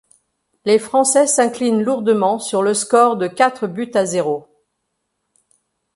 Les 0.65 0.79
Français 0.79 1.27
s'inclinent 1.27 1.83
lourdement 1.83 2.39
sur 2.39 2.63
le 2.63 2.73
score 2.73 3.17
de 3.17 3.27
quatre 3.27 3.67
buts 3.67 3.91
à 3.93 4.03
zéro. 4.03 4.47